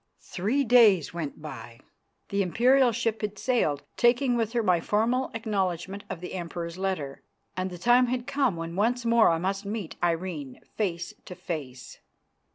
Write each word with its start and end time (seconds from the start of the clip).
Three 0.25 0.63
days 0.63 1.13
went 1.13 1.43
by. 1.43 1.79
The 2.29 2.41
Imperial 2.41 2.91
ship 2.91 3.21
had 3.21 3.37
sailed, 3.37 3.83
taking 3.97 4.35
with 4.35 4.53
her 4.53 4.63
my 4.63 4.79
formal 4.79 5.29
acknowledgment 5.35 6.05
of 6.09 6.21
the 6.21 6.33
Emperor's 6.33 6.79
letter, 6.79 7.21
and 7.55 7.69
the 7.69 7.77
time 7.77 8.07
had 8.07 8.25
come 8.25 8.55
when 8.55 8.75
once 8.75 9.05
more 9.05 9.29
I 9.29 9.37
must 9.37 9.63
meet 9.63 9.97
Irene 10.01 10.59
face 10.75 11.13
to 11.25 11.35
face. 11.35 11.99